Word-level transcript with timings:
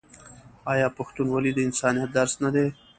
آیا 0.71 0.87
پښتونولي 0.97 1.51
د 1.53 1.59
انسانیت 1.67 2.09
درس 2.17 2.33
نه 2.43 2.49
دی؟ 2.55 2.65